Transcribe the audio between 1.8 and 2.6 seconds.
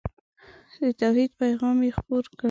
یې خپور کړ.